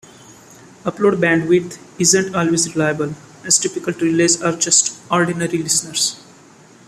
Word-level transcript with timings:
Upload 0.83 1.17
bandwidth 1.19 1.77
isn't 1.99 2.33
always 2.35 2.67
reliable, 2.73 3.13
as 3.45 3.59
typical 3.59 3.93
relays 3.93 4.41
are 4.41 4.53
just 4.55 4.97
ordinary 5.11 5.59
listeners. 5.59 6.15